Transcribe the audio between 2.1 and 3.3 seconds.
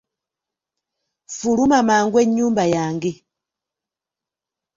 ennyumba yange!